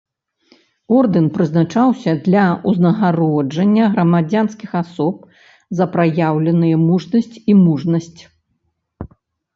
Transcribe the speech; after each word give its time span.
Ордэн 0.99 1.27
прызначаўся 1.35 2.11
для 2.27 2.45
ўзнагароджання 2.71 3.85
грамадзянскіх 3.97 4.71
асоб 4.83 5.15
за 5.81 5.85
праяўленыя 5.97 6.81
мужнасць 6.87 7.35
і 7.49 7.59
мужнасць. 7.65 8.21